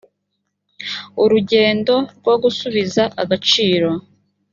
urugendo 1.23 1.95
rwo 2.17 2.35
gusubiza 2.43 3.03
agaciro 3.21 3.89